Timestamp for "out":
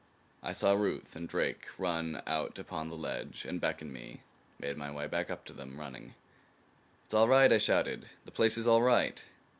2.25-2.57